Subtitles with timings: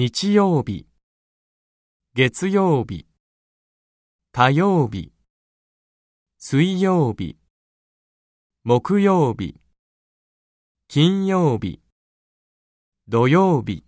[0.00, 0.86] 日曜日、
[2.14, 3.08] 月曜日、
[4.30, 5.12] 火曜日、
[6.38, 7.36] 水曜日、
[8.62, 9.56] 木曜日、
[10.86, 11.82] 金曜日、
[13.08, 13.87] 土曜日、